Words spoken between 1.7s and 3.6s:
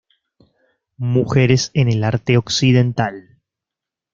en el Arte Occidental.